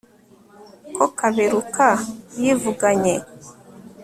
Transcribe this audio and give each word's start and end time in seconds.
ko 0.95 1.05
kaberuka 1.17 1.87
yivuganye 2.41 3.15